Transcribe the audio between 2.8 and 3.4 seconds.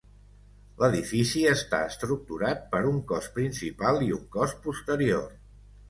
un cos